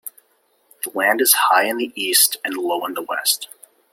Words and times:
The 0.83 0.89
land 0.97 1.21
is 1.21 1.33
high 1.35 1.65
in 1.65 1.77
the 1.77 1.91
east 1.93 2.37
and 2.43 2.55
low 2.57 2.87
in 2.87 2.95
the 2.95 3.03
west. 3.03 3.49